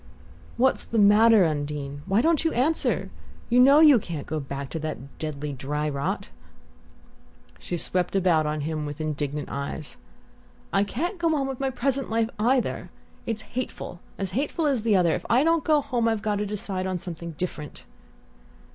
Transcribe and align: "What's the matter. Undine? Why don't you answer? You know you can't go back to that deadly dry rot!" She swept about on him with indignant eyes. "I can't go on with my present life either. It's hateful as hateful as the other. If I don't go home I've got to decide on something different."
"What's 0.57 0.83
the 0.83 0.97
matter. 0.97 1.45
Undine? 1.45 2.01
Why 2.07 2.23
don't 2.23 2.43
you 2.43 2.51
answer? 2.53 3.11
You 3.51 3.59
know 3.59 3.81
you 3.81 3.99
can't 3.99 4.25
go 4.25 4.39
back 4.39 4.71
to 4.71 4.79
that 4.79 5.19
deadly 5.19 5.53
dry 5.53 5.87
rot!" 5.87 6.29
She 7.59 7.77
swept 7.77 8.15
about 8.15 8.47
on 8.47 8.61
him 8.61 8.87
with 8.87 8.99
indignant 8.99 9.49
eyes. 9.51 9.97
"I 10.73 10.83
can't 10.83 11.19
go 11.19 11.35
on 11.35 11.45
with 11.45 11.59
my 11.59 11.69
present 11.69 12.09
life 12.09 12.31
either. 12.39 12.89
It's 13.27 13.43
hateful 13.53 13.99
as 14.17 14.31
hateful 14.31 14.65
as 14.65 14.81
the 14.81 14.95
other. 14.95 15.13
If 15.13 15.27
I 15.29 15.43
don't 15.43 15.63
go 15.63 15.81
home 15.81 16.07
I've 16.07 16.23
got 16.23 16.37
to 16.37 16.47
decide 16.47 16.87
on 16.87 16.97
something 16.97 17.33
different." 17.37 17.85